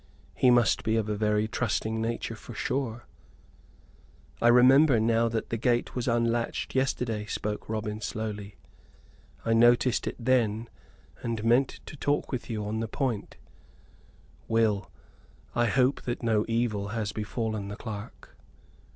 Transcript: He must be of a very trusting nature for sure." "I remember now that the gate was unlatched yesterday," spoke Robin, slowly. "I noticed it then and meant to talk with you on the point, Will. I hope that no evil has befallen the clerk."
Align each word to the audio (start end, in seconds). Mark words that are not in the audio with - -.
He 0.33 0.49
must 0.49 0.83
be 0.83 0.95
of 0.95 1.07
a 1.09 1.15
very 1.15 1.47
trusting 1.47 2.01
nature 2.01 2.35
for 2.35 2.55
sure." 2.55 3.05
"I 4.41 4.47
remember 4.47 4.99
now 4.99 5.29
that 5.29 5.51
the 5.51 5.57
gate 5.57 5.93
was 5.95 6.07
unlatched 6.07 6.73
yesterday," 6.73 7.27
spoke 7.27 7.69
Robin, 7.69 8.01
slowly. 8.01 8.55
"I 9.45 9.53
noticed 9.53 10.07
it 10.07 10.15
then 10.17 10.69
and 11.21 11.43
meant 11.43 11.81
to 11.85 11.95
talk 11.95 12.31
with 12.31 12.49
you 12.49 12.65
on 12.65 12.79
the 12.79 12.87
point, 12.87 13.37
Will. 14.47 14.89
I 15.53 15.67
hope 15.67 16.01
that 16.01 16.23
no 16.23 16.45
evil 16.47 16.87
has 16.87 17.11
befallen 17.11 17.67
the 17.67 17.75
clerk." 17.75 18.35